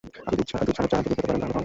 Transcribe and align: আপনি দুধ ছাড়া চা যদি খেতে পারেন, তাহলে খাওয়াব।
আপনি 0.27 0.35
দুধ 0.39 0.47
ছাড়া 0.51 0.87
চা 0.91 0.97
যদি 1.05 1.13
খেতে 1.17 1.21
পারেন, 1.27 1.37
তাহলে 1.41 1.45
খাওয়াব। 1.53 1.59